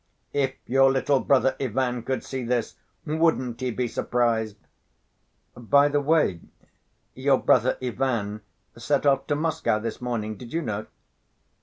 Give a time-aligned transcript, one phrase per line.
[0.33, 4.57] "If your little brother Ivan could see this—wouldn't he be surprised!
[5.55, 6.39] By the way,
[7.13, 8.41] your brother Ivan
[8.75, 10.87] set off to Moscow this morning, did you know?"